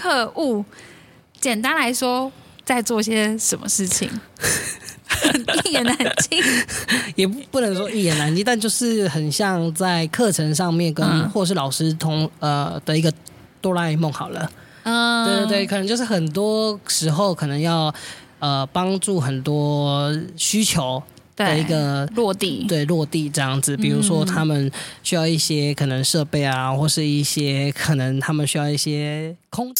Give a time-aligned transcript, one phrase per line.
[0.00, 0.64] 课务，
[1.38, 2.32] 简单来说，
[2.64, 4.08] 在做些什么事情？
[5.66, 6.42] 一言难尽，
[7.16, 13.12] 也不不能说一言难尽，但就是很像在课程上面跟、嗯、或是老师同呃的一个
[13.60, 14.50] 哆啦 A 梦好了。
[14.84, 17.94] 嗯，对对对，可能就是很多时候可能要
[18.38, 21.02] 呃帮助很多需求
[21.46, 23.76] 的一个落地，对落地这样子。
[23.76, 24.70] 比如说他们
[25.02, 29.72] 需要一些可能设备啊，或是一些可能他们需要一些空。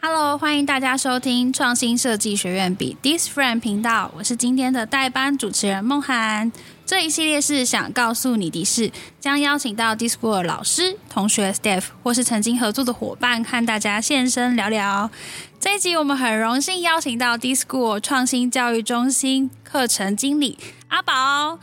[0.00, 6.52] Hello，欢迎大家收听创新设计学院比 This Friend 频道，我是今天的代班主持人梦涵。
[6.86, 15.10] 这一系列是想告诉你的是，将邀请到 D-School 老师、同学、staff 或是曾经合作的伙伴，和大家现身聊聊。
[15.58, 21.58] 这一集我们很荣幸邀请到 D-School 创新教育中心课程经理阿宝。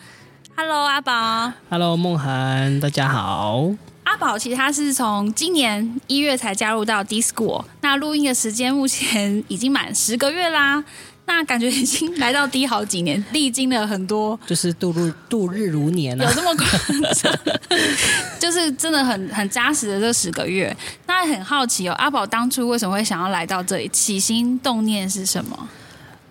[0.58, 1.54] Hello，阿宝。
[1.70, 3.72] Hello，梦涵，大家好。
[4.04, 10.84] 阿宝其实他是从今年一月才加入到 D-School，那录音的时间目前已经满十个月啦。
[11.26, 16.68] 那感觉已经来到低好几年，历经了很多，就是度日度日如年啊，有这么夸
[17.14, 17.34] 张？
[18.40, 20.76] 就是真的很很扎实的这十个月。
[21.08, 23.88] 那很好奇哦，阿宝当初为什么会想要来到这里？
[23.90, 25.70] 起心动念是什么？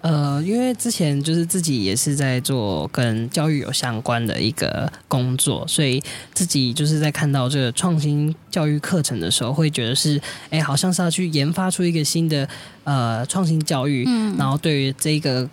[0.02, 6.02] 呃，因为之前就是自己也是在做跟教育有相关的一个工作，所以
[6.34, 12.46] 自己就是在看到这个创新教育课程的时候，会觉得是，哎，好像是要去研发出一个新的
[12.84, 15.48] 呃创新教育，嗯，然后对于这个。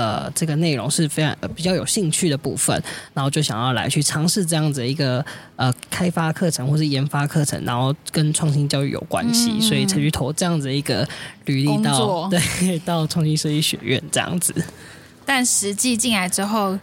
[0.00, 5.22] 呃，这个内容是非常、呃、比较有兴趣的部分，然后就想要来去尝试这样子一个
[5.56, 11.06] 呃开发课程或是研发课程，然后跟创新教育有关系，嗯、所以才去投这样子一个
[11.44, 14.54] 履历到对到创新设计学院这样子。
[15.26, 16.78] 但实际进来之后，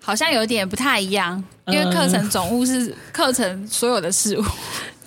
[0.00, 4.44] 好像有点不太一样，因为课程总务是课程所有的事务。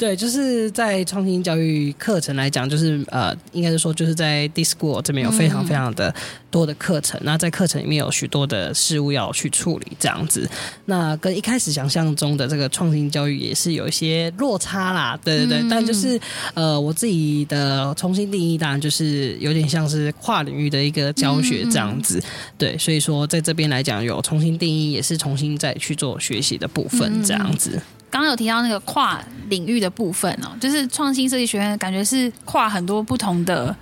[0.01, 6.11] 对，就是在创新教育课程来讲，就是呃，应该是说，就是在 D-School 这边有非常非常的
[6.49, 7.19] 多的课程。
[7.19, 10.49] 嗯、那在课程里面有许多的事物要去处理，这样子。
[10.85, 15.59] 那跟一开始想象中的这个创新教育也是有一些落差啦，对对对。
[15.59, 16.19] 嗯、但就是
[16.55, 22.17] 呃，我自己的重新定义，当然就是有点像是跨领域的一个教学这样子。
[22.17, 22.23] 嗯、
[22.57, 27.79] 对，所以说在这边来讲，有重新定义，也是重新再去做学习的部分这样子。
[28.11, 33.75] 刚刚有提到那个跨领域的部分哦，就是创新设计学院，感觉是跨很多不同的，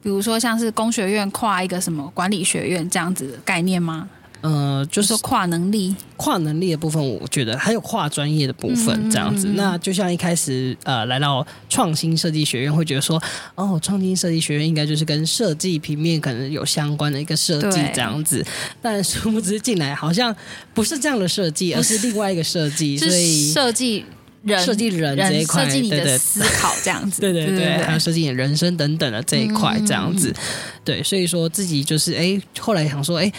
[0.00, 4.08] 比如说像是工学院跨一个什么管理学院这样子的概念吗？
[4.44, 9.48] 呃，就是跨能力、跨能力的部分，我觉得还有跨专业的部分这样子。
[9.48, 13.18] 嗯、那就像一开始呃来到创新设计学院，会觉得说，
[13.54, 18.44] 哦，创新设计学院应该就是跟设计平面可能有相关的一个设计这样子。
[18.82, 20.36] 但殊不知进来好像
[20.74, 24.04] 不是这样的设计，而是另外一个设计，所以设计
[24.42, 30.28] 人、设计人这一块，设计你的思考这样子， 对对对，还有设计你的人生等等的这一块这样子。
[30.28, 30.42] 嗯、
[30.84, 33.32] 对，所以说自己就是哎，后来想说哎。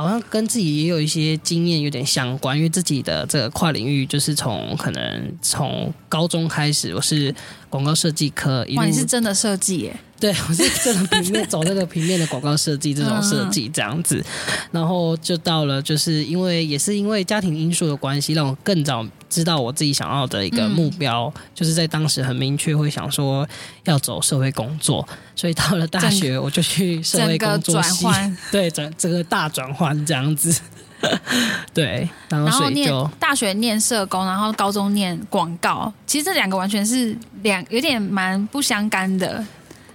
[0.00, 7.34] 好像跟自己也有一些经验有点相关，因为自己的这个跨领域就是从可能从高中开始，我是
[7.70, 8.66] 广告设计科。
[8.76, 9.96] 哇，你是真的设计耶？
[10.18, 14.22] 对， 我是这种平面走那个平面的广告设计这种设计这样子，
[14.70, 23.48] 然后就到了，就是因为也是因为家庭因素的关系，让我更早知道我自己想要的一个目标，就是在当时很明确会想说
[23.84, 28.04] 要走社会工作，所以到了大学我就去社会工作系，
[28.52, 30.54] 对，转这个大转换这样子，
[31.74, 39.44] 对，然后所以就大学念社工，然后高中念广告，其实这两个完全是两有点蛮不相干的。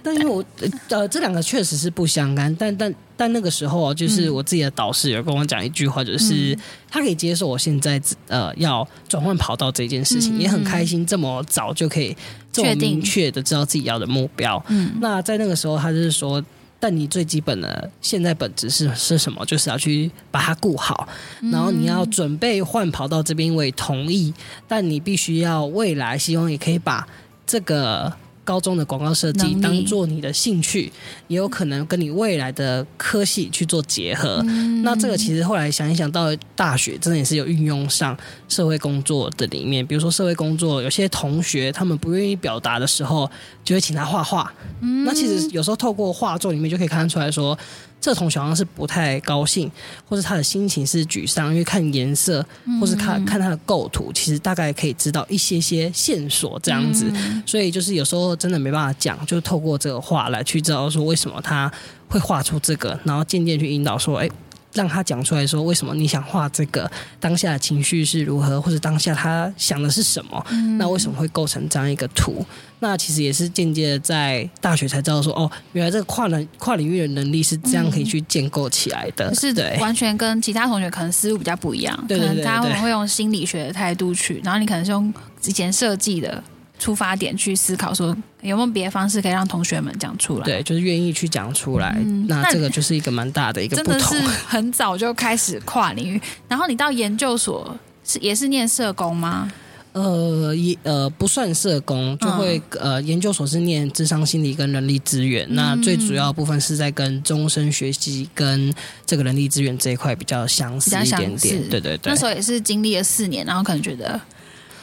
[0.02, 0.44] 但因为我
[0.88, 12.16] 呃这两个确实是不相干，但但但那个时候就是我自己的导师有跟我讲一句话，就是、嗯、他可以接受我现在呃要转换跑道这件事情，嗯、也很开心这么早就可以
[12.52, 14.64] 这么明确的知道自己要的目标。
[14.68, 16.40] 嗯，那在那个时候他就是说，
[16.78, 19.44] 但你最基本的现在本质是是什么？
[19.44, 21.08] 就是要去把它顾好，
[21.52, 24.32] 然后你要准备换跑道这边我也同意，
[24.68, 27.06] 但你必须要未来希望也可以把
[27.46, 28.12] 这个。
[28.46, 30.90] 高中的广告设计当做你的兴趣，
[31.26, 34.40] 也有可能跟你未来的科系去做结合。
[34.46, 38.16] 嗯、那这个其实后来想一想，到大学真的也是有运用上
[38.48, 39.84] 社会工作的里面。
[39.84, 43.28] 比如说社会工作，有些同学他们不愿意表达的时候，
[43.64, 44.50] 就会请他画画。
[44.80, 47.58] 嗯、那其实有时候透过画作里面就可以看得出来说。
[48.00, 49.70] 这同学好像是不太高兴，
[50.08, 52.44] 或者他的心情是沮丧，因为看颜色，
[52.80, 57.10] 或是看看他的构图，其实大概可以知道一些些线索这样子。
[57.44, 61.70] 所以就是有时候真的没办法讲，就透过这个画来去知道说为什么他
[62.08, 64.30] 会画出这个，然后渐渐去引导说，哎，
[64.76, 66.88] 让他讲出来说为什么你想画这个，
[67.18, 72.44] 当下的情绪是如何，或者当下他想的是什么，嗯、那为什么会构成这样一个图？
[72.78, 85.12] 那其实也是间接的在大学才知道说，哦，原来这个跨能跨领域的能力是这样可以去建构起来的，是的，完全跟其他同学可能思路比较不一样，对对对对，可能他们会用心理学的态度去，然后你可能是用
[85.44, 86.44] 以前设计的。
[86.78, 90.44] 出发点去思考，说有没有别的方式可以让同学们讲出来？
[90.44, 91.96] 对，就是愿意去讲出来。
[91.98, 93.98] 嗯、那这个就是一个蛮大的一个不同。
[93.98, 99.50] 真的是很早就开始跨领域，然后你到研究所是也是念社工吗？
[99.92, 105.46] 呃，也呃不算社工，就会、嗯、呃研究所是念智商心理跟人力资源。
[105.48, 108.70] 嗯、那最主要部分是在跟终身学习跟
[109.06, 111.68] 这个人力资源这一块比较相似一点点。
[111.70, 114.20] 对对对，那时候也是经历了四年，然后可能觉得。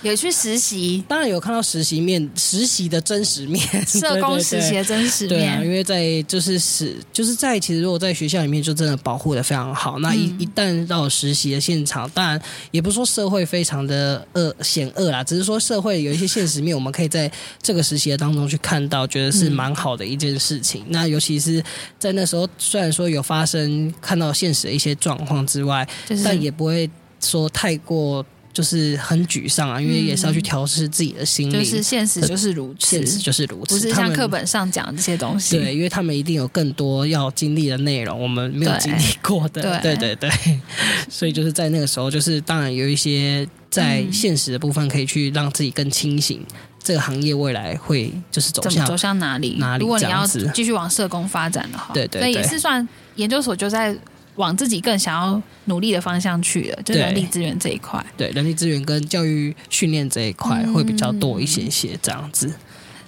[0.04, 5.40] 有去实习，当然有看到实习面，实习的真实面， 社工实习的真实面。
[5.40, 12.40] 对啊，因为在就是实就是在其实如果在学校里面就真的保护的非常好，那一、嗯、一旦到实习的现场，当然
[12.72, 20.82] 也不是说社会非常的恶险恶啦，只是说社会有一些现实面，我们可以在这个实习的当中去看到，觉得是蛮好的一件事情。
[20.82, 21.64] 嗯、那尤其是
[21.98, 26.90] 在那时候，虽然说有发生看到现实的一些状况之外，就是、但也不会
[27.22, 28.26] 说太过。
[28.54, 31.54] 就是很沮丧啊，因为也是要去调试自己的心理。
[31.54, 35.58] 就是现实就是如此，现实就是如此，不是像课本上讲的这些东西。
[35.58, 39.82] 对，因为他们一定有更多要经历的内容，我们没有经历过的。
[39.82, 40.60] 对，对对对，
[41.10, 46.40] 所以就是在那个时候，就是当然有一些在现实的部分可以去让自己更清醒。
[46.42, 49.56] 嗯、这个行业未来会就是走向走向哪里？
[49.58, 49.82] 哪里？
[49.82, 53.98] 如果你要继续往社工发展的话，对对对，所以也是算研究所就在。
[54.36, 58.04] 往自己更想要努力的方向去了，就是人力资源这一块。
[58.18, 62.52] 对，人力资源跟教育训练这一块会比较多一些些这样子。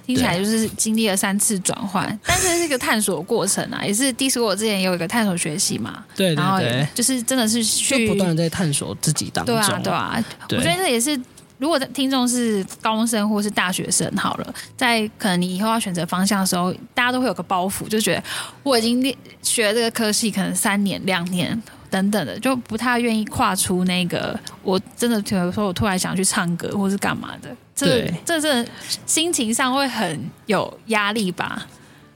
[0.06, 6.06] 听起来就是经历了三次转换， 但是是一个探索过程啊，也是 D-School 之前也有一个探索学习嘛。
[6.16, 9.56] 对对对，就是真的是去不断的在探索自己当中。
[9.56, 11.20] 对啊，对啊，对我觉得这也是。
[11.58, 18.24] 如果听众是高中生或是大学生，好了，在可能你以后要选择方向的时候，大家都会有个包袱，就觉得
[18.62, 19.02] 我已经
[19.42, 21.60] 学这个科系，可能三年、两年
[21.90, 24.38] 等等的，就不太愿意跨出那个。
[24.64, 28.66] 我真的比如说，我突然想去唱歌，或是干嘛的，这这这
[29.06, 31.66] 心情上会很有压力吧？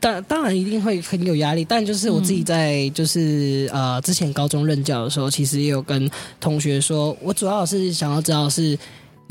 [0.02, 6.12] 当当然一定会很有压力，但就是我自己在就是、呃之前高中任教的时候，其实也有跟
[6.42, 8.78] 同学说，我主要是想要知道是。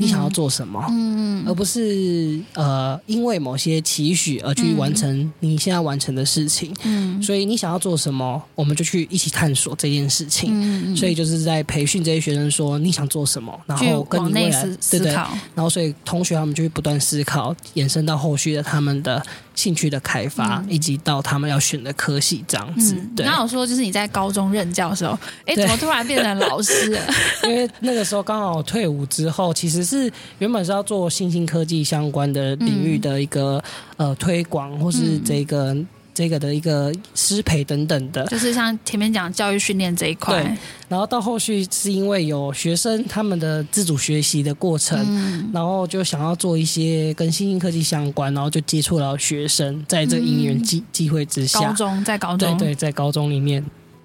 [0.01, 0.81] 你想要做什么？
[0.89, 6.73] 嗯，而不是呃，因为某些期许而去完成你现在完成的事情。
[6.83, 10.51] 嗯，所以你想要做什么，我们就去一起探索这件事情。
[10.53, 19.21] 嗯，所以就是在培训这些学生说你想做什么，然后跟你未来对对，然后所以同学他们就会不断思考，延伸到后续的他们的
[19.59, 22.95] 兴趣的开发，以及到他们要选的科系这样子。
[23.15, 27.01] 对，刚好说就是你在高中任教的时候，哎，怎么突然变成老师了？
[27.43, 29.79] 因为那个时候刚好退伍之后，其实。
[29.89, 33.59] 是原本是要做新兴科技相关的领域的一个、
[33.97, 35.87] 嗯、呃推广，或是这个、嗯、
[36.19, 40.43] 这个的一个师培等等的，就是像前面讲教育训练这一块。
[40.43, 40.51] 对，
[40.89, 52.57] 然后到后续是因为有学生他们的自主学习的过程，嗯、然后就想要做一些跟新兴科技相关，然后就接触到学生，在这个因缘机机会之下，高中在高中。
[52.57, 53.63] 对对，在高中里面。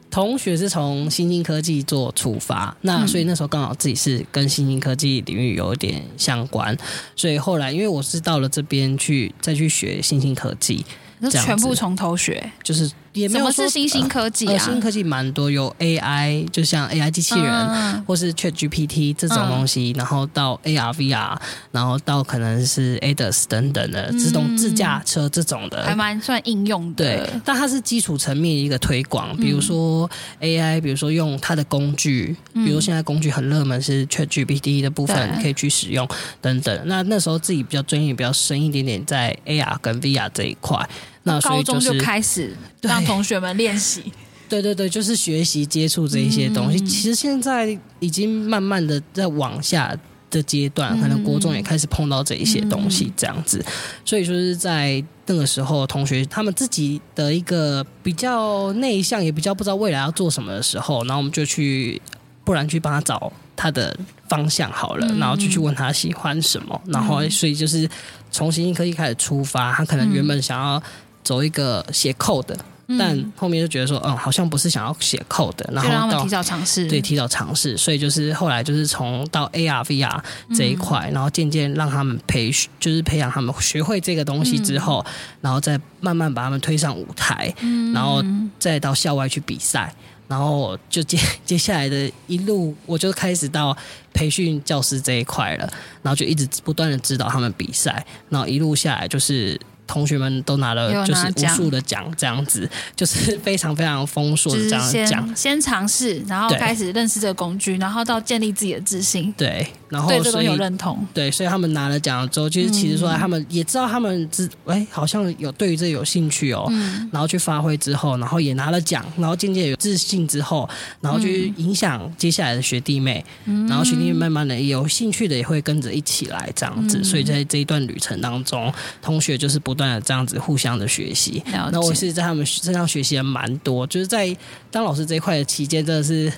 [0.09, 6.77] 同学是从新兴科技做出发，那所以那时候刚好自己是跟新兴科技领域有一点相关，
[7.17, 10.87] 所以后来因为我是到了这边去再去学新兴科技，
[11.25, 12.91] 那全部从头学，就是。
[13.15, 14.53] 也没有说什么是新兴科技啊？
[14.55, 21.39] 呃、新兴科技蛮多，有 AI，就像 AI 机器人，嗯、或是 ChatGPT 这种东西，嗯、然后到 AR、VR，
[21.71, 27.05] 然后到可能是 ADAS 等等的自动自驾车这种的，还蛮算应用的。
[27.05, 36.05] 对，但它是基础层面一个推广，比如说 AI，比如说用它的工具，嗯、比如说现在工具很热门是 ChatGPT 的部分可以去使用
[36.41, 36.83] 等等。
[36.87, 40.85] 那那时候自己比较专业、比较深一点点，在 AR 跟 VR 这一块。
[41.25, 44.13] 那所以就是、高中就开始让同学们练习，
[44.49, 46.79] 对对对，就是学习接触这一些东西。
[46.79, 49.97] 嗯、其实现在已经慢慢的在往下
[50.31, 53.59] 的阶段，可能国中也开始碰到这一些东西，这样子。
[53.67, 53.73] 嗯、
[54.05, 62.01] 所以说是在那个时候，同学他们自己的一个比较内向，也比较不知道未来要做什么的时候，然后我们就去，
[62.45, 63.97] 不然去帮他找他的
[64.29, 67.89] 方向好了，嗯、然后就去问他喜欢什么，然后所以就是
[68.31, 70.83] 从新兴科技开始出发，他可能原本想要。
[71.25, 72.57] 走一个写 code 的，
[72.99, 80.23] 但后面就觉得说，嗯，好像不是想要写 code 的，然后到提早尝试，对，提早尝试，所以就是后来就是从到 AR VR
[80.55, 88.23] 这一块，嗯、然后渐渐让他们培，就是培养他们学会这个东西之后，嗯、然后再慢慢把他们推上舞台，嗯、然后
[88.59, 89.93] 再到校外去比赛。
[90.27, 93.77] 然后就接 接下来的一路，我就开始到
[94.15, 95.71] 培训教师这一块了，
[96.03, 99.61] 然后就一直不断的指导他们比赛，然后一路下来就是。
[99.87, 105.37] 同学们都拿了就是无数的奖，这样子 就是非常非常丰硕的这样奖。
[105.37, 109.33] 先尝试，然后开始认识这个工具，然后到建立自己的自信。
[109.37, 111.07] 对，然后对这个有认同。
[111.13, 116.67] 对，所以他们拿了奖之后，就是其实说他们也知道他们知哎，好像有对于这有兴趣哦。
[116.71, 117.09] 嗯。
[117.13, 120.69] 然后去发挥之后，然后也拿了奖，然后渐渐有自信之后，
[121.01, 123.25] 然后去影响接下来的学弟妹。
[123.45, 123.67] 嗯。
[123.69, 128.73] 然后学弟妹慢慢的有兴趣的也会跟着一起来这样子，所以在这一段旅程当中，
[129.03, 134.35] 同学就是不断的这样子互相的学习，那我是在他们身上学习了蛮多，就是在
[134.71, 136.33] 当老师这一块的期间，真的是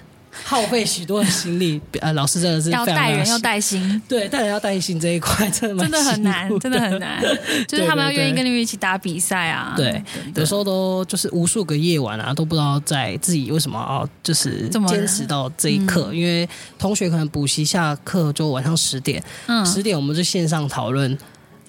[0.44, 1.80] 耗费许多的心力。
[2.00, 7.22] 呃，老师真的是要带人要带心，对，带人要带心这一块真的真的很难，真的很难。
[7.66, 10.02] 就是他们要愿意跟你们一起打比赛啊，对，
[10.34, 16.46] 有时候都就是无数个夜晚啊，都不知道在自己为什么要就是坚持到这一刻，因为
[16.78, 21.16] 同学可能补习下课就晚上十点，嗯，十点我们就线上讨论，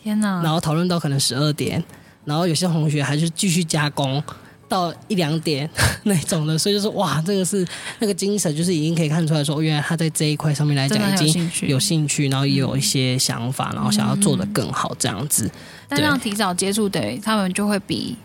[0.07, 1.83] 天哪，然后讨论到可能十二点。
[2.23, 4.23] 然后有些同学还是继续加工
[4.69, 5.69] 到一两点
[6.03, 7.67] 那种的，所以就是哇，这个是
[7.99, 15.49] 那个精神，就是已经可以看出来说，原来他在这一块上面来讲已经有兴趣，然后也有一些想法，然后想要做得更好这样子。
[15.89, 18.15] 但这样提早接触的，他们就会比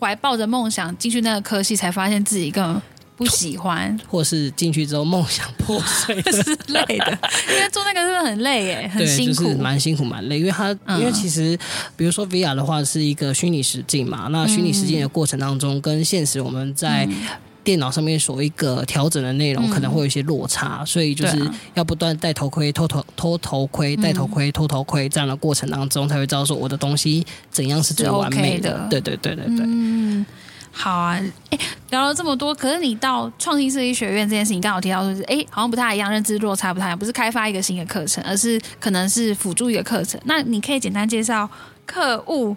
[0.00, 2.80] 怀抱着梦想进去那个科系，才发现自己更。
[3.18, 7.18] 不喜欢， 或是进去之后梦想破碎 之类的，
[7.50, 10.38] 因为做那个真的很累耶，很辛苦，蛮、就是、辛苦蛮累。
[10.38, 11.58] 因为它，嗯、因为其实，
[11.96, 17.08] 比如说 VR 的话是一个虚拟实境嘛，那虚拟实境的过程当中，跟现实我们在
[17.64, 21.36] 电脑上面所一个调整的内容可能会有一些落差，嗯、所以就是
[21.74, 28.86] 要不断戴头盔、脱头脱头盔、戴头盔、脱头盔这样的过程当中，才会知道说我的东西怎样是最完美的。
[28.88, 29.66] 对对对对对。
[29.66, 30.24] 嗯
[30.80, 31.20] 好啊，
[31.50, 31.58] 哎，
[31.90, 40.20] 聊了这么多，可是你到创新设计学院这件事情，刚好提到说是，哎，好像不太一样，认知落差不太一样，不是开发一个新的课程，而是可能是辅助一个课程。
[40.24, 41.50] 那你可以简单介绍
[41.84, 42.56] 课务，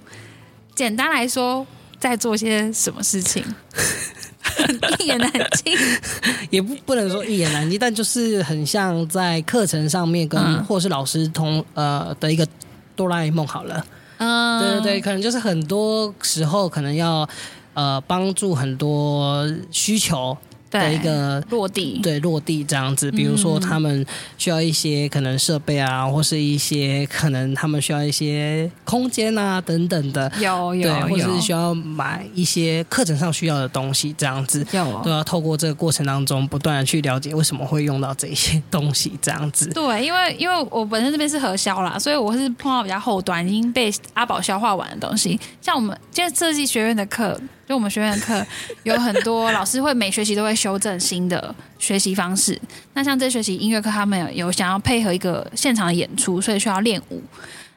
[0.75, 1.65] 简单来说
[1.99, 3.43] 在做些什么事情？
[4.99, 5.31] 一言难
[5.63, 5.75] 尽，
[6.51, 12.47] 也不不能说一言难尽，但就是很像在课程上面跟、嗯、或是老师同呃的一个
[12.95, 13.83] 哆啦 A 梦好了，
[14.17, 17.27] 嗯，对对对，可能就是很多时候可能要。
[17.73, 20.37] 呃，帮助很多需求
[20.69, 23.11] 的一个落地，对落地这样子。
[23.11, 24.05] 比如说，他们
[24.37, 39.67] 需要一些可能设备啊，或是一些可能他们需要一些空间啊等等的，有有，对，或者是需要买一些课程上需要的东西，这样子，有都要透过这个过程当中不断的去了解为什么会用到这些东西，这样子。
[39.73, 47.37] 对，因为因为我本身这边是核销啦，所以我是碰到比较后端已经被阿宝消化完的东西，像我们现在设计学院的课。
[47.71, 48.45] 就我们学院的课
[48.83, 52.59] 有很多老师会每学期都会修正新的学习方式。
[52.95, 57.23] 那像这学期音乐课，他们有想要配合一个现场的演出，所以需要练舞。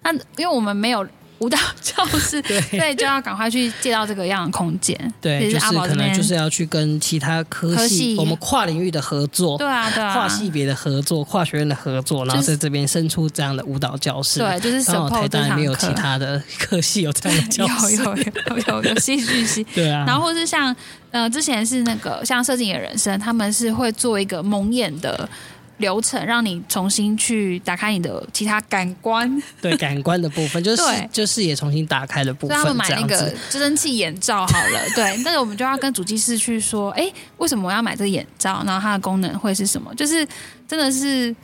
[0.03, 1.07] 那因为我们没有。
[1.39, 4.97] 舞蹈教室， 对，所以就要赶快去借到这个样的空间。
[5.21, 14.41] 对，就是可能就是要去跟其他科系，我们跨领域的合作，对啊，对啊，跨系别的合作，跨学院的合作，然后在这边生出这样的舞蹈教室。
[14.41, 20.05] 对，就是然后台大没有其他的科系有这样的教室， 有有有有有戏剧系，对啊。
[20.07, 20.75] 然后或是像
[21.11, 25.29] 呃，之前是那个像设计你的人生，他们是会做一个蒙眼的。
[25.79, 32.57] 流程让你重新去打开你的其他感官，对感官的部分， 就是就视野重新打开的部分。
[32.57, 38.63] 他们买那个支撑器眼罩好了，对， 但是我们就要跟主机师去说，哎，为什么我要买这个眼罩？
[38.65, 39.95] 然后它的功能会是什么？
[39.95, 40.27] 就是
[40.69, 41.35] 真的是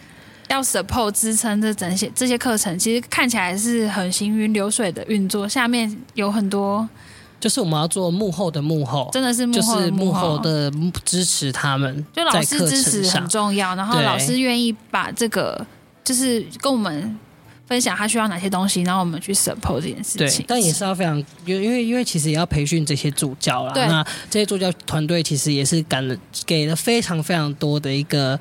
[0.48, 6.88] 要 support 支撑这整些这些课程，其实看起来是很行云流水的运作，下面有很多。
[7.40, 10.72] 就是我们要做幕后的幕后，真的是幕后幕后，就是幕后的
[11.04, 15.66] 支持他们，就老师支持很重要，然后老师愿意把这个
[16.04, 17.18] 就是跟我们
[17.66, 20.40] 分享他需要哪些东西，然后我们去 support 这件事情。
[20.40, 21.16] 对，但也是要非常，
[21.46, 23.72] 因为因为其实也要培训这些助教啦。
[23.74, 28.38] 那这些助教团队其实也是给了给了非常非常多的一个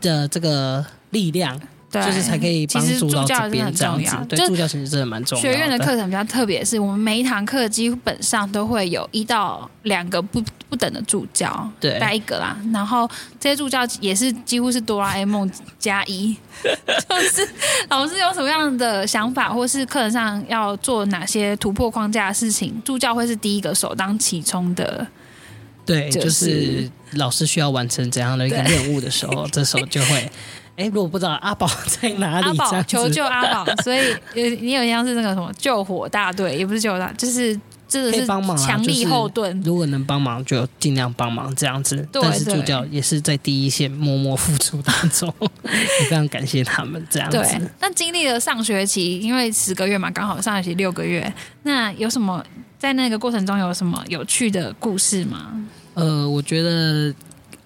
[0.00, 1.60] 的这个力量。
[2.02, 4.16] 对，就是才可以帮助到这边这样子。
[4.28, 5.52] 对，助教其实真的蛮重要的。
[5.52, 12.56] 学院的课程比较特别，是我们每一堂课基本上都会有一到两个不不等的助教，对，带一个啦。
[12.72, 13.08] 然后
[13.38, 15.48] 这些助教也是几乎是哆啦 A 梦
[15.78, 16.36] 加一，
[17.08, 17.48] 就是
[17.88, 25.06] 老师有什么样的想法，或是课程上要做哪些突破框架的事情，助教会是第一个首当其冲的。
[25.86, 30.30] 对，就是老师需要完成怎样的一个任务的时候， 这时候就会。
[30.76, 34.00] 哎，如果不知道阿宝在哪里，阿宝求救阿宝， 所以
[34.60, 39.60] 你有一样是那个什么救火大队，也不是救火大，就是真的是帮忙强力后盾。
[39.62, 41.96] 如果能帮忙，就尽量帮忙这样子。
[42.10, 45.70] 对但是助教也是在第一线默默付出当中，也
[46.10, 47.38] 非常感谢他们这样子。
[47.38, 52.44] 对，那经历了上学期，因为十个月嘛，刚好上学期六个月，那有什么
[52.80, 55.52] 在那个过程中有什么有趣的故事吗？
[55.94, 57.14] 呃，我觉得。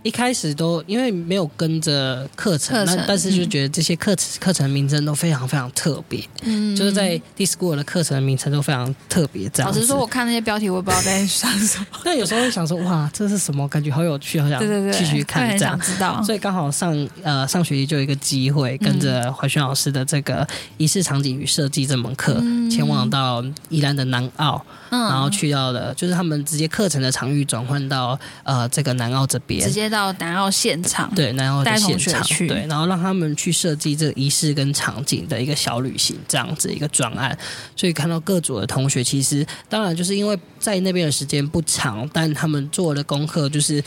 [0.08, 9.46] 一开始都因为没有跟着课程，那但是就觉得这些课程课程名称都非常非常特别，嗯，就是在 D-School 的课程名称都非常特别。
[9.50, 11.86] 这样，老实说，我看那些标题，我也不知道在想什么。
[12.02, 13.68] 但有时候会想说，哇，这是什么？
[13.68, 14.58] 感觉好有趣，好想
[14.90, 16.22] 继续看，这样知道。
[16.22, 20.46] 所以刚好上呃上学期就有一个机会，跟着怀轩老师的这个
[20.78, 37.36] 仪式场景与设计这门课，嗯、前往到宜兰的南澳，嗯、然后去到了就是他们直接课程的场域转换到呃这个南澳这边，直接到南澳现场，对，南澳的现场去，对，然后让他们去设计这个仪式跟场景的一个小旅行，这样子一个专案。
[37.76, 43.82] 所以看到各组的同学，其实当然就是因为在那边的时间不长，但他们做的功课就是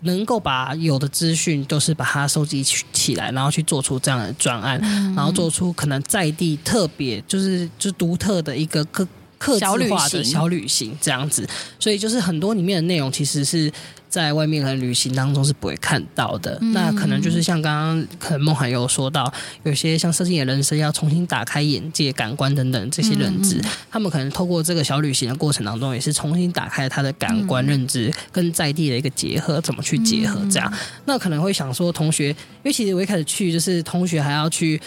[0.00, 9.06] 能够把有的资讯都是把它收集起起来，然后去做出这样的专案，嗯、然后做出可能在地特别就是就独特的一个课
[9.40, 11.44] 客制化的小旅行这样子。
[11.80, 13.72] 所以就是很多里面的内容其实是。
[14.10, 19.32] 在外面的旅行当中是不会看到的，嗯、那可能就是像刚刚可能孟涵有说到，
[19.62, 30.68] 有些像设计的人生要重新打开眼界、感官等等这些认知，嗯、他们可能透过这个小旅行的过程当中，也是重新打开他的感官认知跟在地的一个结合，怎么去结合这样？
[30.72, 34.80] 嗯、那可能会想说，同学，因为其实我一开始去就是同学还要去。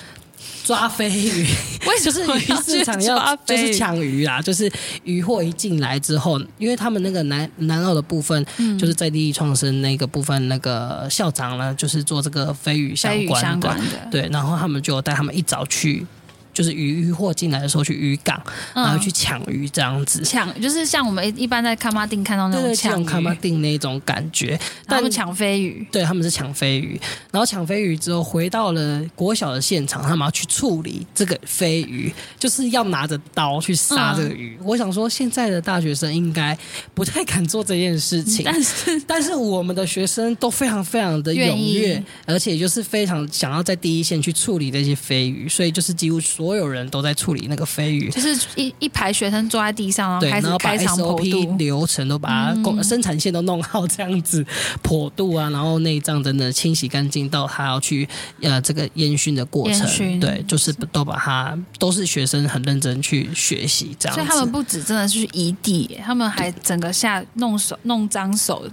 [0.63, 1.45] 抓飞鱼，
[2.03, 4.71] 就是鱼市场要就是抢鱼啦，就是
[5.03, 13.75] 鱼货一进来之后，因为他们那个南南澳的部分，嗯、就是在地创生那个部分，那个校长呢，就是做这个飞鱼相关的。
[14.09, 16.05] 对，然后他们就带他们一早去。
[16.53, 18.41] 就是鱼鱼货进来的时候去渔港，
[18.75, 26.99] 然后去抢鱼这样子，抢、嗯、就是像我们一般在卡马丁看到那种抢卡马丁那种感觉，他们抢飞鱼，对，他们是抢飞鱼，
[27.31, 34.55] 然后抢飞鱼之后回到了国小的现场，他们要去处理这个飞鱼，就是要拿着刀去杀这个鱼。
[34.59, 36.55] 嗯、我想说，现在的大学生应该
[36.93, 46.42] 不太敢做这件事情，但是但是我们的学生都非常非常的踊跃，而且就是非常想要在第一线去处理这些飞鱼，所以就是几乎说。
[46.43, 54.45] 所有人都在处理那个飞鱼，就是一一排学生坐在地上，然后开始开场剖度流程，都把它工生产线都弄好，这样子
[54.83, 58.07] 剖度啊，然后内脏等等清洗干净，到他要去
[58.41, 64.21] 呃这个烟熏的过程，对，就是都把它都是学生很认真去学习这样子。
[64.21, 68.67] 所以他们不止真的是去移地，他们还整个下弄手弄脏手。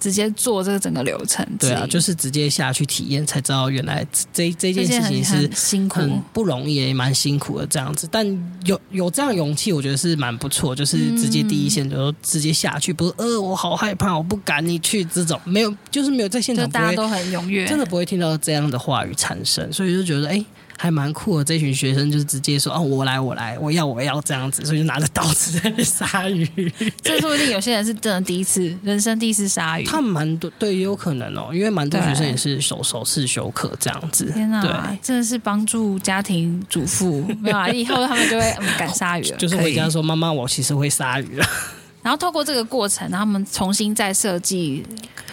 [0.00, 6.00] 直接做这个整个流程，对啊，就是直接下去体验，才知道原来这这件事情是辛苦、
[6.32, 8.08] 不容易，也蛮辛苦的这样子。
[8.10, 8.26] 但
[8.64, 10.74] 有有这样勇气，我觉得是蛮不错。
[10.74, 20.32] 就是直接第一线就直接下去，不是呃，我好害怕，我不敢你去这种，没有，就是没有在现场，大家都很踊跃，真的不会听到这样的话语产生，所以就觉得哎。
[20.32, 20.46] 欸
[20.82, 26.72] 还蛮酷的，这群学生就是直接说：“哦，我来，我来，我要，我要这样子。”所以就拿着刀子 在那杀鱼。
[27.02, 29.84] 这说不定有些人是真的第一次，人生第一次杀鱼。
[29.84, 34.32] 他们蛮多，对，也有可能哦，因为蛮多学生也是首首次修课这样子。
[34.32, 37.68] 天哪，对，真的是帮助家庭主妇，没有啊？
[37.68, 41.46] 以后他们就会敢杀鱼了，就是回家说：“妈妈，我其实会杀鱼了。
[42.02, 44.82] ”然后透过这个过程，他们重新再设计、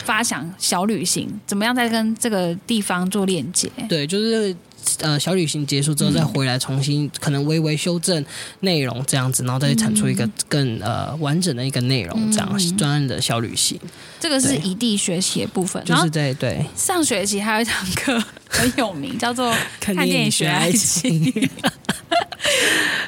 [0.03, 3.71] 发想小旅行，怎么样再跟这个地方做链接？
[3.87, 4.53] 对，就是。
[4.99, 8.23] 呃，小旅行结束之后再回来，重新可能微微修正
[8.61, 13.79] 内容这样子，然后再产出一个更呃完整的一个内容，这样专案的小旅行。
[14.19, 21.31] 这个是异地学习的部分，就是在对上学期还有一堂课很有名，叫做 看电影学爱情。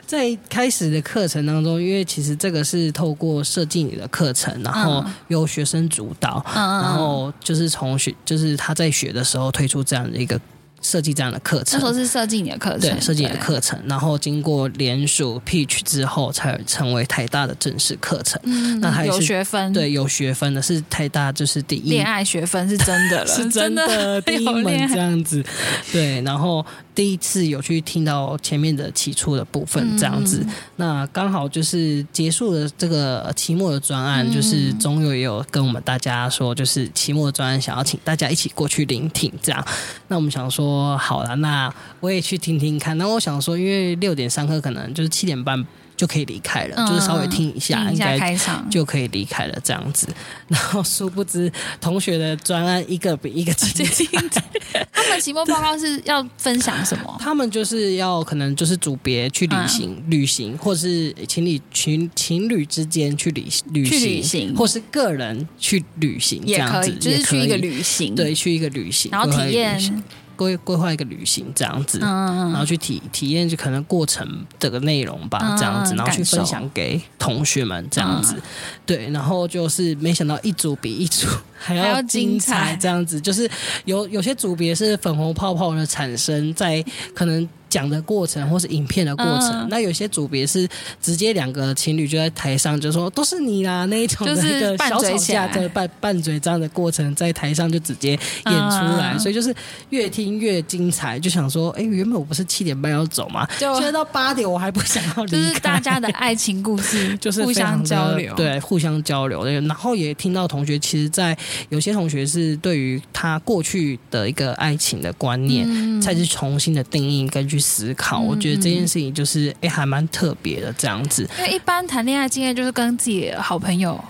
[0.06, 10.40] 在开始的课程当中，因为其实这个是透过设计你的课程，然后由学生主导，然后就是从学就是他在学的时候推出这样的一个。
[10.82, 18.40] 设计这样的课程，那时候是设计你的课程，对，设计你的课程，然后经过联署 pitch 之后，才成为台大的正式课程。
[18.44, 25.44] 嗯，那还是有学分，对，有学分的是台大，就是第一恋爱学分是真的了， 是真的 第一门这样子。
[25.92, 26.66] 对，然后
[27.00, 39.66] 第一次有去听到前面的起初的部分这样子，那刚好就是结束了这个期末的专案，就是总友也有跟我们大家说，就是期末专案想要请大家一起过去聆听这样。
[40.10, 40.50] 那我们想。
[40.50, 42.98] 说好了，那我也去听听看。
[42.98, 45.64] 那我想说，因为六点上课，可能就是七点半
[46.00, 48.38] 就可以离开了，嗯、就是稍微听一下，一下应该
[48.72, 50.08] 就可以离开了这样子。
[50.48, 53.86] 然后殊不知，同学的专案一个比一个精
[54.32, 54.42] 彩。
[54.94, 57.18] 他们期末报告是要分享什么？
[57.20, 70.04] 他们就是要可能就是组别去旅行，嗯、旅行，或是情侣情情侣之间去旅旅行，旅行或是个人去旅行，这样子也可以，就是去一个旅行，对，去一个旅行，然后体验。
[70.40, 74.26] 规规划一个旅行这样子，然后去体体验就可能过程
[74.58, 78.42] 这个内容吧，这样子，然后去分享给同学们这样子，
[78.86, 81.28] 对，然后就是没想到一组比一组
[81.60, 83.50] 还要精彩，这样子，就是
[83.84, 86.82] 有有些组别是粉红泡泡的产生在
[87.14, 87.48] 可能。
[87.70, 90.68] 讲的过程或是影片的过程，嗯、那有些组别是
[91.02, 99.54] 直接两个情侣就在台上就说都是你啦那一种的一个小吵架的拌拌嘴这样的过程，在台上就直接演出来，嗯、所以就是
[99.90, 103.48] 越听越精彩，就想说，哎，原本我不是七点半要走吗？
[103.60, 105.38] 就现在到八点我还不想要离开。
[105.38, 109.46] 就是大家的爱情故事， 就是互相交流，对，互相交流。
[109.46, 111.38] 然后也听到同学，其实，在
[111.70, 117.59] 有些同学是对于他过去的一个爱情的观念，嗯、才是重新的定义根据。
[117.60, 121.30] 思考，我觉得这件事情就是哎、欸，还蛮特别的这样子。
[121.40, 124.04] 因为一般谈恋爱经验就是跟自己的好朋友。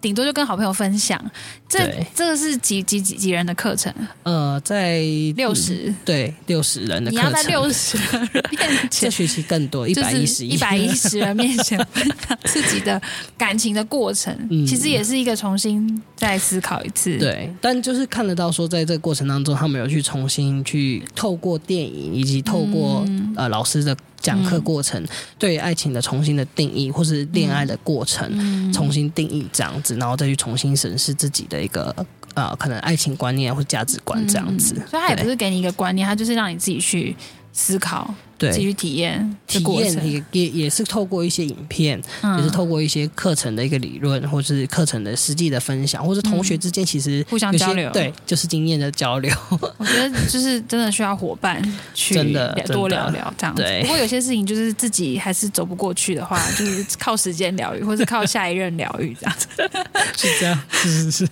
[0.00, 1.18] 顶多就跟好朋友分享，
[1.66, 3.90] 这这个是几几几几人的课程？
[4.22, 5.00] 呃，在
[5.34, 7.26] 六十、嗯，对，六十人的课程。
[7.30, 13.00] 你要在六十人面前，这学期更多，一百一十一百一十人面前分享自己的
[13.38, 17.18] 感情的过程，嗯、其实也是一个重新再思考一次。
[17.18, 23.96] 对，但就是看得到说，在这个过程当中，他们有去重新去透过电影以及透过、嗯、呃老师的。
[24.24, 25.08] 讲课过程、嗯、
[25.38, 31.94] 对爱情的重新的定义，或是恋爱的过程、嗯、重新定义这样子，然后再去重新审视自己的一个
[32.32, 34.76] 呃可能爱情观念或价值观这样子。
[34.78, 37.14] 嗯、所以他也不是给你一个观念，他就是让你自己去
[37.52, 38.14] 思考。
[38.44, 49.34] 对，继续体验，体验也也也是透过一些影片，嗯、也是透过一些课程的一个理论，或是课程的实际的分享，或是同学之间其实互相交流，对，就是经验的交流。
[49.78, 51.62] 我觉得就是真的需要伙伴
[51.94, 53.62] 去真的多聊聊这样子。
[53.62, 59.48] 对，不过有些事情就是自己还是走不过去的话， 就是靠时间疗愈，或是靠下一任疗愈这样子。
[60.16, 61.28] 是这样，是是是。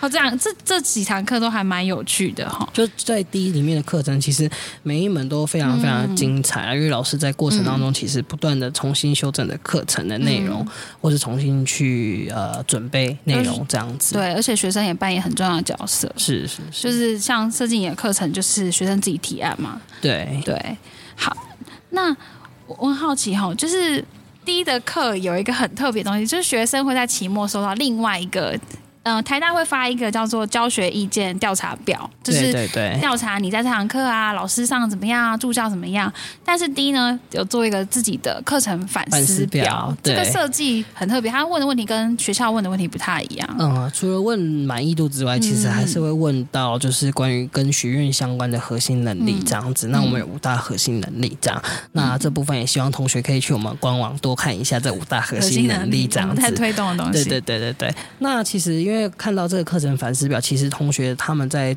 [0.00, 2.68] 哦，这样这这几堂课都还蛮有趣的哈。
[2.72, 4.50] 就在第一里面的课程，其实
[4.82, 10.68] 每一门都非常非常精彩啊，嗯、因为老师在过程当中其实不断的重新修正的课程的内容，嗯、
[11.00, 14.14] 或是重新去呃准备内容这样子。
[14.14, 16.12] 对，而且学生也扮演很重要的角色。
[16.16, 19.80] 是是是，就是像设计你的课程，就是学生自己提案嘛。
[20.00, 20.76] 对对，
[21.14, 21.36] 好，
[21.90, 22.10] 那
[22.66, 24.04] 我我很好奇哈，就是
[24.44, 28.58] 第一的课有一个很特别的东西，就是学生会在期末收到另外一个。
[29.04, 32.52] 嗯、呃，台大会发一个叫做教学意见调查表，就是
[33.00, 36.12] 调查你在这堂课啊，老师上怎么样啊，助教怎么样。
[36.44, 41.30] 但是 D 呢，有做一个自己的课程反思表，这个设计很特别。
[41.30, 43.56] 他问的问题跟学校问的问题不太一样。
[43.58, 49.88] 嗯，除了问满意度之外，其实还是会问到就是关于跟学院相关的核心能力这样子。
[49.88, 56.40] 嗯、那我们有五大核心能力这样，嗯、那这部分也希望同学可以去我们官网多看一下这五大核心能力这样子。
[56.40, 57.24] 太推动的东西。
[57.24, 57.94] 对对对对对。
[58.18, 61.74] 那其实因为因为看到这个课程反思表，其实同学他们在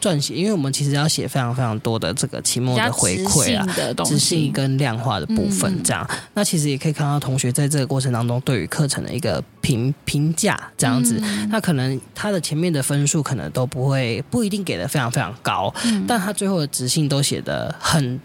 [0.00, 3.66] 撰写，因为我们其实要写非常非常多的这个期末的回馈啊，
[4.04, 6.06] 质性跟量化的部分，这样。
[6.10, 11.18] 嗯、那其实也可以看到同学在这个过程当中对于课程的一个评评价，这样子。
[11.22, 18.20] 嗯、那可能他的前面的分数可能都不会不一定给的非常非常高，嗯、但他最后的质性都写的很。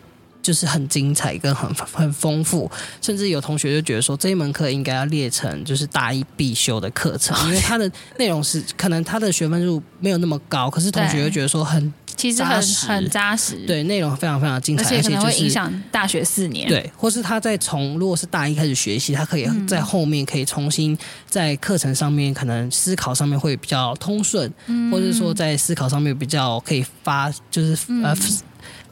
[0.45, 2.69] 就是很精彩跟很很丰富，
[3.01, 20.95] 甚至有同学就觉得说，这一门课应该要列成就是大一必修的课程，因为它的内容是可能它的学分数没有那么高，可是同学又觉得说很其实很很扎实，对，内容非常非常精彩，而且可能会影响大学四年，对，或是他在从如果是大一开始学习，他可以在后面可以重新
[21.27, 28.15] 在课程上面可能思考上面会比较通顺，嗯，或者说在思考上面比较可以发就是呃。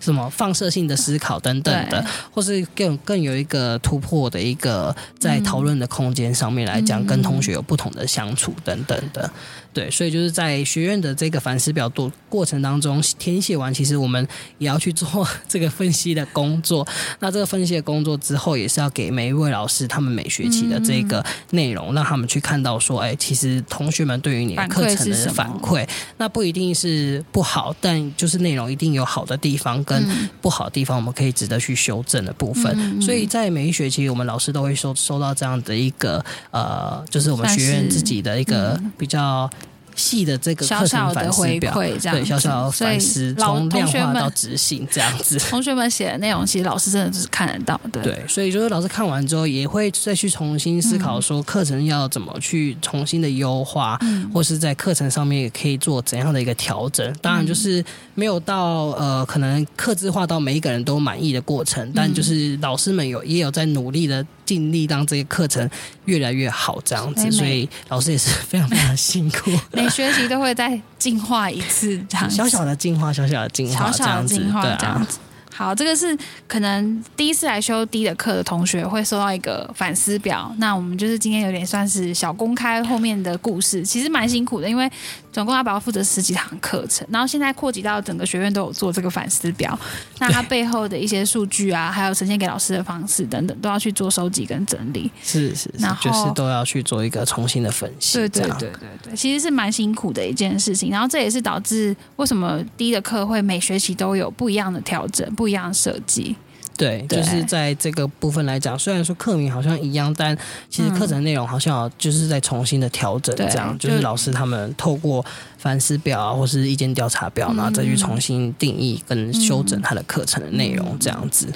[0.03, 9.31] 嗯什么放射性的思考等等的，或是更更有一个突破的一个在讨论的空间上面来讲，嗯、跟同学有不同的相处等等的。
[9.71, 14.27] 对，所以就是在学院的这个反思表度过程当中填写完，其实我们
[14.59, 16.87] 也要去做这个分析的工作。
[17.19, 25.87] 那这个分析的工作之后，也是要给每一位老师他们每学期的这个内容，让他们去看到说，哎，其实同学们对于你的课程的反馈，
[26.17, 29.92] 那不一定是不好，但就是内容一定有好的地方跟
[30.41, 33.01] 不好的地方，我们可以值得去修正的部分。
[33.01, 39.49] 所以在每一学期，我们老师都会收收到这样的一个呃，就是我们学院自己的一个比较。
[39.95, 45.37] 细的这个小小的回馈这样，对，小小的反思，从量化到执行这样子。
[45.49, 48.01] 同学们写的内容，其实老师真的就是看得到的。
[48.01, 57.13] 对，所以就是老师看完之后，也会再去重新思考说，课程要怎么去重新的优化，嗯、或是在课程上面也可以做怎样的一个调整。
[57.21, 57.83] 当然，就是
[58.15, 64.25] 没有到呃，可能刻字化到每一个人都满意的过程，但就是老师们有也有在努力的。
[64.45, 65.69] 尽力让这些课程
[66.05, 69.51] 越来越好，这样子，所以老师也是非常非常辛苦。
[69.71, 75.19] 每学期都会再进化一次，这样小小的进化，小小的进化，小小的进化，这样子。
[75.53, 80.53] 好，这个是可能第一次来修 D 的课的同学会收到一个反思表。
[80.57, 84.89] 那我们就是今天有点算是小公开后面的故事，其实蛮辛苦的，因为
[85.31, 89.77] 总共要不要负责十几堂课程，然后现在扩及到整个学院都有做这个反思表。
[90.19, 95.11] 那它背后的一些数据啊，还有呈现给老师的方式等等，都要去做收集跟整理。
[95.23, 98.17] 是是是，然后就是都要去做一个重新的分析。
[98.17, 100.89] 对对对对对，其实是蛮辛苦的一件事情。
[100.89, 105.23] 然后这也是导致为什么 D 的课会每学期都有不一样的调整。
[105.35, 106.35] 不一样的设计，
[106.75, 110.35] 对，就是在这个部分来讲，虽然说课名好像一样，但
[110.69, 115.23] 其实课程内容好像就是在重新的调整，这样、嗯、就是老师他们透过
[115.57, 121.47] 反思表啊，或是意见调查表，然后再去重新定义跟修整他的课程的内容，这样子。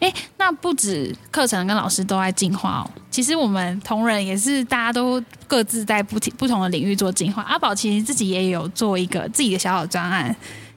[0.00, 7.42] 哎、那不止课程跟老师都在进化哦，其实我们同仁也是大家都各自在不不同的领域做进化。
[7.42, 10.34] 阿宝其实自己也有做一个自己的小小专案。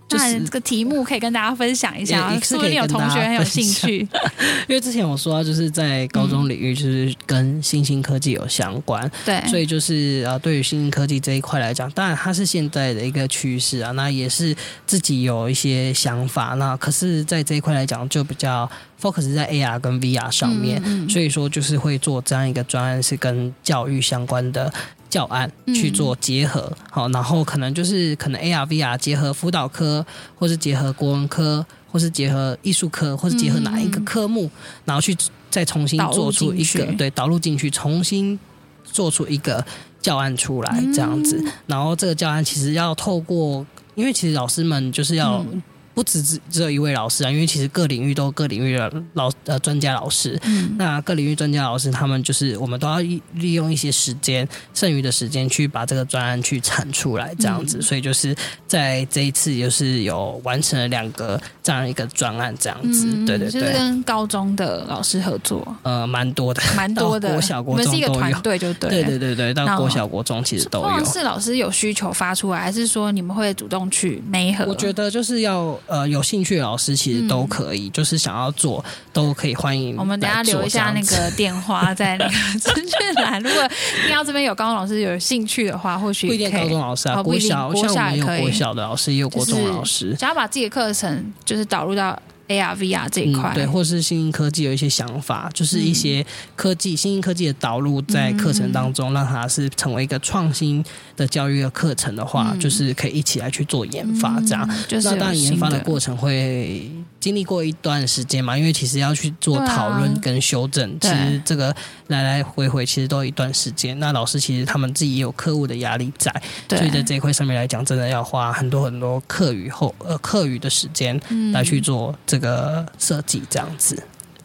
[0.09, 4.07] 那这个题目可以跟大家分享一下，是不是有同学很有兴趣？
[4.67, 16.53] 因为之前我说到，就是在高中领域，就是跟新兴科技有相关，对，所以就是啊，对于新兴科技这一块来讲，当然它是现在的一个趋势啊，那也是自己有一些想法。
[16.59, 18.69] 那可是，在这一块来讲，就比较
[19.01, 24.71] focus 在 AR 跟 VR 上面，所以说就是会做这样一个专案，是跟教育相关的。
[25.13, 34.51] 教案去做结合，好、嗯，然后可能就是可能 AR、VR 结合辅导科，或是结合国文科，或是结合艺术科，或是结合哪一个科目，嗯、
[34.85, 35.15] 然后去
[35.51, 38.39] 再重新做出一个对导入进去，重新
[38.83, 39.63] 做出一个
[40.01, 41.39] 教案出来，这样子。
[41.45, 45.45] 嗯、然后这个教案其实要透过，因为其实老师们就是要。
[45.93, 50.39] 嗯不只只只有一位老师啊，因为其实各领域都有各领域的老呃专家老师。
[50.43, 52.97] 嗯，那各领域专家老师他们就是我们都要
[53.35, 57.77] 利用一些时间，剩余的时间去把这个专案去产出来，这样子。
[57.77, 63.07] 嗯、所以就是在这一次就是有完成了两个这样一个专案，这样子。
[63.11, 67.29] 嗯、对对对，就是跟高中的老师合作，呃，蛮多的， 蛮多的。
[67.29, 68.89] 国小国中都有，我们是一个团队就对。
[68.89, 71.05] 对对对对，到国小国中其实都有。
[71.05, 74.65] 是老师有需求发出来，还是说你们会主动去媒合？
[74.65, 75.79] 我觉得就是要。
[75.87, 79.95] 呃，有兴趣的老师其实都可以，嗯、就是想要做都可以欢迎。
[79.97, 83.69] 我们等下留一下那个电话在那个 资讯栏，如果
[84.05, 92.17] 听到这边有高中老师有兴趣的话，或许不一定高中老师啊，国小国小也有，国小的老师也有国中老师，想要把自己的课程就是导入到。
[92.47, 96.25] AR、VR 这一块、嗯，对，或是新兴科技有一些想法，就是一些
[96.55, 100.83] 科技、嗯、新兴科技的导入在课程当中，嗯、让它是成为一个创新
[101.15, 104.67] 的教育的课程的话，嗯、就是可以一起来去做研发，这样。
[104.69, 106.91] 嗯、就是那当然研发的过程会
[107.23, 111.73] 经历过一段时间嘛，因为其实要去做讨论跟修正，啊、其实这个
[112.07, 113.97] 来来回回其实都有一段时间。
[113.97, 116.29] 那老师其实他们自己也有客户的压力在，
[116.67, 121.17] 所以在这一块上面来讲，真的要花很多很多课余后呃课余的时间
[121.53, 124.03] 来去做这个设计，这样子。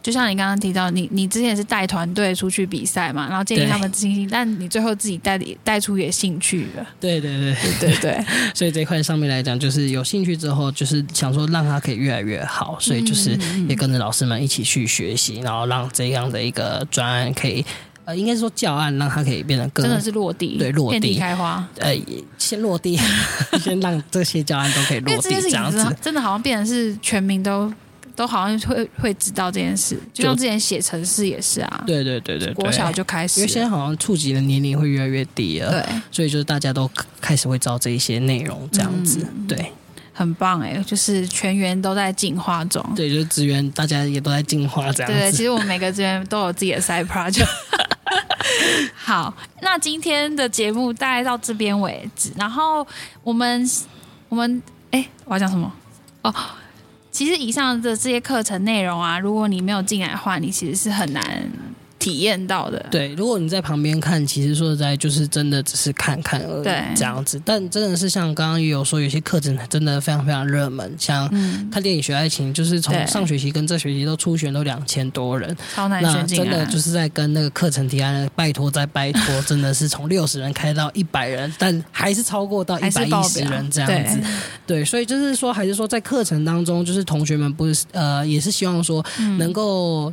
[0.09, 6.87] 就像你刚刚提到，你你之前是带团队出去比赛嘛，然后建立他们进行，对但你最后自己带带出也兴趣了。
[6.99, 8.25] 对对对对对对，
[8.57, 17.63] 所以这一块上面来讲，就是有兴趣之后，就是想说让他可以越来越好，所以就是也跟着老师们一起去学习，然后让这样的一个专案可以，
[18.07, 21.63] 呃，应该是说教案让它可以变得更真的是落地，对，落地，地开花。
[21.81, 21.95] 呃，
[22.39, 22.99] 先落地，
[23.61, 27.71] 先让这些教案都可以落地，这样子，真的好像变成是全民都。
[28.19, 31.85] 都好像会会知道这件事，就像之前写程式也是啊。
[31.87, 39.73] 对对对对，国小就开始，因为现在好像触及的年龄会越来越低了，对，所以就是大家都开始会知道这一些内容，这样子，嗯、对，
[40.13, 45.17] 很棒哎，就是全员都在进化中，对，就是资源大家也都在进化这样子。
[45.17, 47.47] 对，其实我们每个资源都有自己的 side project。
[48.97, 52.85] 好，那今天的节目大概到这边为止，然后
[53.23, 53.71] 我们
[54.29, 55.73] 我们哎，我要讲什么？
[56.23, 56.35] 哦。
[57.11, 61.23] 其实以上的这些课程内容啊，如果你没有进来的话，你其实是很难
[61.99, 62.85] 体验到的。
[62.91, 67.41] 对，如果你在旁边看，其实说实在，就是真的只是看看而已，对这样子。
[67.45, 71.29] 但真的是像刚刚也有说，有些课程真的非常非常热门，像
[71.71, 76.45] 看电影学爱情，就是从上学期跟这学期都初选都两千多人，超难选进来。
[76.45, 84.19] 那真的就是在跟那个课程提案，拜托再拜托，真的是从 六十人开到一百人，但还是超过到一百一十人这样子。
[84.67, 89.05] 对，所以就是说，还是说在课程当中，就是同学们不是呃，也是希望说
[89.39, 90.13] 能够。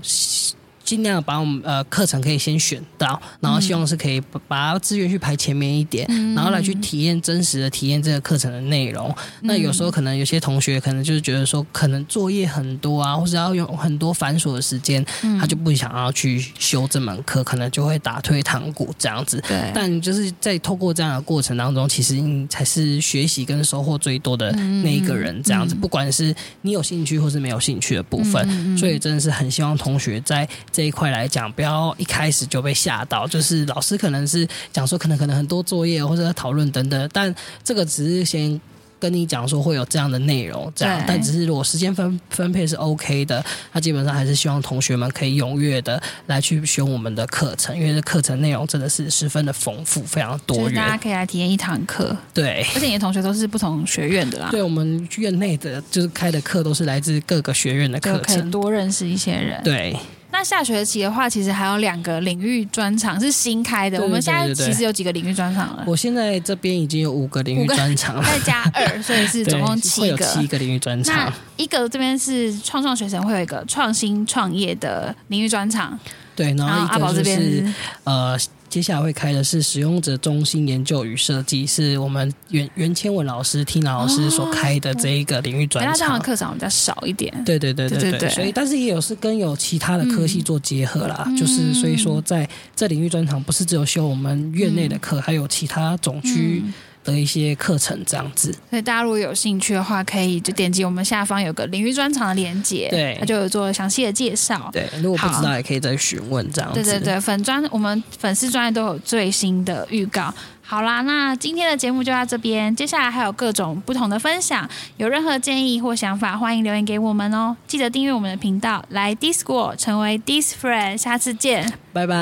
[0.86, 9.10] 尽量把我们呃课程可以先选到，然后希望是可以把资源去排前面一点，嗯、然后来去体验真实的体验这个课程的内容。
[9.10, 19.43] 嗯、那有时候可能有些同学可能就是觉得说，可能作业很多啊，或者要用很多繁琐的时间，嗯、他就不想要去修这门课，可能就会打退堂鼓这样子。
[19.48, 19.71] 对。
[19.74, 25.41] 但就是在透过这样的过程当中，其实你才是学习跟收获最多的那一个人。
[25.41, 30.48] 这样子，嗯、不管是你有兴趣或是没有兴趣的部分，嗯、所以真的是很希望同学在。
[30.75, 33.25] 这一块来讲，不要一开始就被吓到。
[33.25, 37.33] 就是老师可能是讲说，可能可能很多作业或者讨论等等，但
[37.63, 38.59] 这个只是先
[38.99, 41.01] 跟你讲说会有这样的内容，这样。
[41.07, 50.75] 但只是如果时间分分配是 OK 的，他基本上还是希望同学们可以踊跃的来去选我们的课程，因为这课程内容真的是十分的丰富，非常多元。
[50.75, 52.65] 大家可以来体验一堂课，对。
[52.75, 59.95] 而且你的同学都是不同学院的啦，对，我们院内的就是开的课都是来自各个学院的课程，可以多认识一些人，对。
[60.38, 64.02] 那下学期的话，其实还有两个领域专场是新开的。
[64.02, 65.84] 我们现在其实有几个领域专场了？
[65.88, 70.26] 我现在这边已经有五个领域专场了， 再加二，所以是总共七个。
[70.26, 71.15] 七个领域专场。
[71.15, 75.98] 那一个这边是创创学生会有一个创新创业的领域专场。
[76.36, 78.38] 对，然后阿宝这边呃。
[78.67, 85.93] 接下来会开的是使用者中心研究与设计，是我们袁袁千文老师、Tina 老师所开的这一个领域专场。
[85.93, 87.32] 他这样的课程比较少一点。
[87.45, 92.45] 对对对对对，对，对，所以但是也有是跟有其他的科系做结合啦，嗯、就是所以说在
[92.76, 96.62] 这领域专场不是只有修我们院内的课，嗯、还有其他总区。
[96.65, 96.74] 嗯
[97.05, 104.69] 的一些课程这样子，所以大家如果有兴趣的话，可以就点击我们下方有个领域专场的连接，对，它就有做详细的介绍。
[104.73, 106.83] 对，如果不知道也可以再询问这样子。
[106.83, 110.33] 对对对，粉专我们粉丝专页都有最新的预告。
[110.67, 117.55] 好啦，那今天的节目就到这边，接下来还有各种不同的分享，有任何建议或想法，欢迎留言给我们哦。
[117.67, 122.15] 记得订阅我们的频道，来 D-School 成为 Dis friend，下次见，拜拜，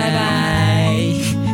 [0.00, 1.47] 拜拜。